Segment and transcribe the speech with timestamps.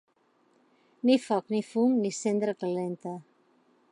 [1.09, 3.17] Ni foc, ni fum, ni cendra calenta.